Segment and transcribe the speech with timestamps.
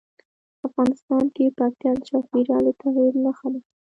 [0.67, 3.59] افغانستان کې پکتیا د چاپېریال د تغیر نښه ده.